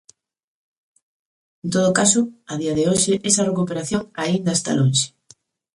[1.63, 2.21] En todo caso,
[2.53, 5.07] a día de hoxe esa recuperación aínda está lonxe.